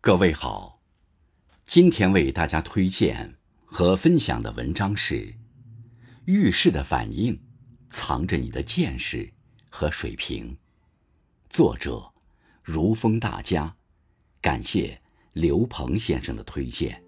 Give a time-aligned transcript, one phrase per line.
[0.00, 0.80] 各位好，
[1.66, 3.34] 今天为大家推荐
[3.66, 5.16] 和分享的文章是
[6.24, 7.38] 《遇事的反应
[7.90, 9.28] 藏着你的见识
[9.68, 10.52] 和水平》，
[11.50, 12.12] 作者
[12.62, 13.74] 如风大家，
[14.40, 17.02] 感谢刘鹏先生的推荐。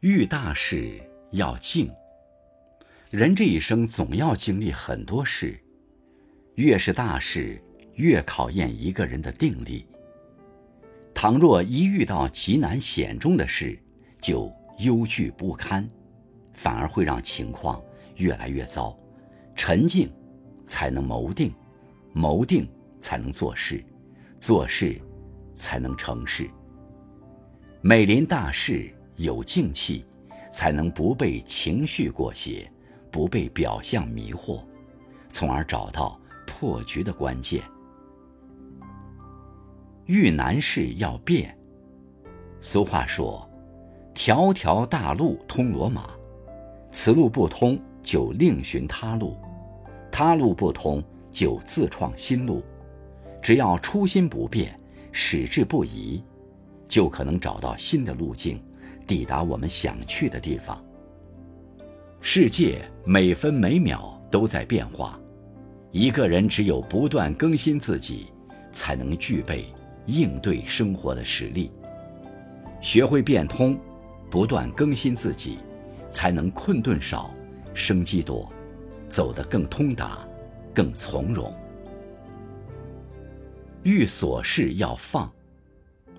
[0.00, 1.00] 遇大事
[1.30, 1.88] 要静。
[3.10, 5.58] 人这一生总要经历很多事，
[6.56, 7.58] 越是大事，
[7.94, 9.86] 越考验一个人的定力。
[11.14, 13.78] 倘若一遇到极难险重的事，
[14.20, 15.88] 就忧惧不堪，
[16.52, 17.82] 反而会让情况
[18.16, 18.94] 越来越糟。
[19.56, 20.12] 沉静，
[20.66, 21.50] 才能谋定；
[22.12, 22.68] 谋定，
[23.00, 23.78] 才能做事；
[24.38, 25.00] 做事，
[25.54, 26.46] 才能成事。
[27.80, 30.04] 每临大事，有静气，
[30.52, 32.70] 才能不被情绪裹挟。
[33.10, 34.60] 不被表象迷惑，
[35.30, 37.62] 从而找到破局的关键。
[40.06, 41.56] 遇难事要变。
[42.60, 43.48] 俗话说
[44.14, 46.10] ：“条条大路通罗马，
[46.92, 49.36] 此路不通就另寻他路，
[50.10, 52.62] 他路不通就自创新路。
[53.42, 54.78] 只要初心不变，
[55.12, 56.22] 矢志不移，
[56.88, 58.60] 就可能找到新的路径，
[59.06, 60.82] 抵达我们想去的地方。”
[62.20, 65.18] 世界每分每秒都在变化，
[65.92, 68.26] 一个人只有不断更新自己，
[68.72, 69.66] 才能具备
[70.06, 71.70] 应对生活的实力。
[72.80, 73.78] 学会变通，
[74.28, 75.58] 不断更新自己，
[76.10, 77.30] 才能困顿少，
[77.72, 78.52] 生机多，
[79.08, 80.18] 走得更通达，
[80.74, 81.54] 更从容。
[83.84, 85.32] 遇琐事要放，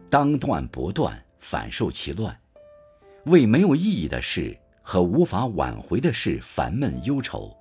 [0.09, 2.35] 当断不断，反受其乱，
[3.25, 4.57] 为没有意义的事。
[4.91, 7.55] 和无法挽回的事烦闷忧愁，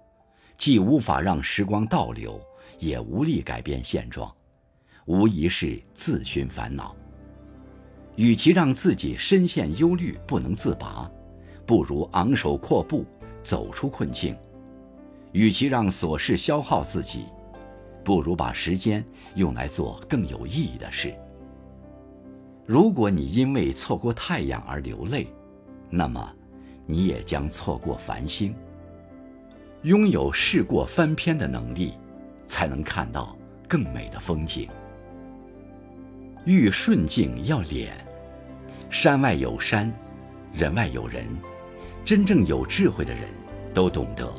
[0.57, 2.41] 既无法让时光倒流，
[2.79, 4.35] 也无力改变现状，
[5.05, 6.97] 无疑是自寻烦恼。
[8.17, 11.07] 与其让自己深陷忧虑不能自拔，
[11.67, 13.05] 不如昂首阔步
[13.43, 14.35] 走出困境；
[15.33, 17.27] 与其让琐事消耗自己，
[18.03, 21.15] 不如把时间用来做更有意义的事。
[22.65, 25.27] 如果你因为错过太阳而流泪，
[25.91, 26.37] 那么。
[26.91, 28.55] 你也将错过繁星。
[29.83, 31.93] 拥有事过翻篇的能力，
[32.47, 33.37] 才能看到
[33.69, 34.67] 更美的风景。
[36.47, 37.89] 遇顺境要敛，
[38.89, 39.93] 山外有山，
[40.55, 41.25] 人外有人。
[42.07, 43.25] 真正有智慧的人
[43.75, 44.33] 都懂得，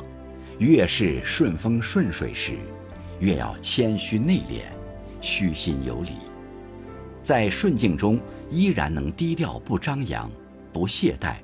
[0.57, 2.57] 越是顺风顺水时，
[3.19, 4.63] 越要谦虚内敛，
[5.21, 6.13] 虚心有礼。
[7.21, 10.31] 在顺境中，依然能低调不张扬，
[10.73, 11.35] 不懈怠。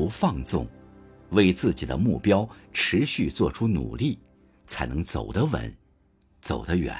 [0.00, 0.66] 不放纵，
[1.28, 4.18] 为自己的目标持续做出努力，
[4.66, 5.76] 才能走得稳，
[6.40, 6.98] 走得远。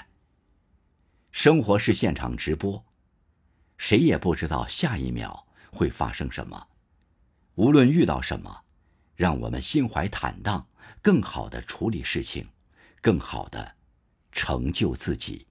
[1.33, 2.84] 生活是现场直播，
[3.78, 6.69] 谁也不知道下一秒会发生什么。
[7.55, 8.65] 无论遇到什么，
[9.17, 10.69] 让我们心怀坦荡，
[11.00, 12.47] 更好的处理事情，
[13.00, 13.77] 更好的
[14.31, 15.47] 成就自己。